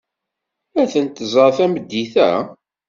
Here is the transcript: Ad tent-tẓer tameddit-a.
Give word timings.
Ad 0.81 0.87
tent-tẓer 0.91 1.51
tameddit-a. 1.57 2.29